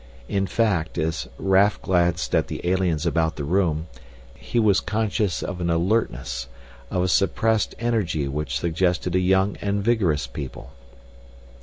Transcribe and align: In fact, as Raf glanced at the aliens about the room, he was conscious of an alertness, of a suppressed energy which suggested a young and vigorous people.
In 0.27 0.47
fact, 0.47 0.97
as 0.97 1.27
Raf 1.37 1.79
glanced 1.79 2.33
at 2.33 2.47
the 2.47 2.67
aliens 2.67 3.05
about 3.05 3.35
the 3.35 3.43
room, 3.43 3.85
he 4.33 4.57
was 4.59 4.79
conscious 4.79 5.43
of 5.43 5.61
an 5.61 5.69
alertness, 5.69 6.47
of 6.89 7.03
a 7.03 7.07
suppressed 7.07 7.75
energy 7.77 8.27
which 8.27 8.57
suggested 8.59 9.13
a 9.13 9.19
young 9.19 9.57
and 9.61 9.83
vigorous 9.83 10.25
people. 10.25 10.71